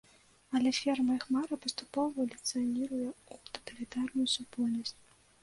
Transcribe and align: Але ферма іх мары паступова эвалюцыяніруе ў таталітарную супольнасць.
Але 0.59 0.69
ферма 0.77 1.17
іх 1.17 1.25
мары 1.35 1.59
паступова 1.65 2.09
эвалюцыяніруе 2.23 3.07
ў 3.11 3.55
таталітарную 3.59 4.27
супольнасць. 4.39 4.99